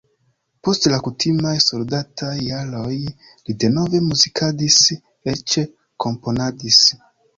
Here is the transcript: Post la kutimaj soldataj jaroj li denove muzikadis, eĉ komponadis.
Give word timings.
Post 0.67 0.87
la 0.91 0.97
kutimaj 1.07 1.51
soldataj 1.65 2.31
jaroj 2.45 2.95
li 2.95 3.57
denove 3.65 4.01
muzikadis, 4.09 4.81
eĉ 5.35 5.59
komponadis. 6.07 6.81